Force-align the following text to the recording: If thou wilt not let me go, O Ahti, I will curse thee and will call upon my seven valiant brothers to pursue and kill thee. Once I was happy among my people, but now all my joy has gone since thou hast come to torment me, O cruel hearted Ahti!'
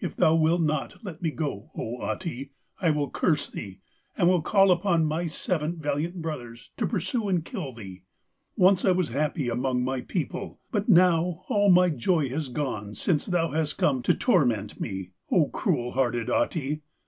If 0.00 0.16
thou 0.16 0.34
wilt 0.34 0.62
not 0.62 0.96
let 1.04 1.22
me 1.22 1.30
go, 1.30 1.68
O 1.76 2.00
Ahti, 2.02 2.50
I 2.80 2.90
will 2.90 3.08
curse 3.08 3.48
thee 3.48 3.78
and 4.16 4.26
will 4.28 4.42
call 4.42 4.72
upon 4.72 5.04
my 5.04 5.28
seven 5.28 5.78
valiant 5.78 6.20
brothers 6.20 6.72
to 6.76 6.88
pursue 6.88 7.28
and 7.28 7.44
kill 7.44 7.72
thee. 7.72 8.02
Once 8.56 8.84
I 8.84 8.90
was 8.90 9.10
happy 9.10 9.48
among 9.48 9.84
my 9.84 10.00
people, 10.00 10.58
but 10.72 10.88
now 10.88 11.42
all 11.48 11.70
my 11.70 11.88
joy 11.88 12.28
has 12.30 12.48
gone 12.48 12.96
since 12.96 13.26
thou 13.26 13.52
hast 13.52 13.78
come 13.78 14.02
to 14.02 14.12
torment 14.12 14.80
me, 14.80 15.12
O 15.30 15.46
cruel 15.50 15.92
hearted 15.92 16.28
Ahti!' 16.28 16.82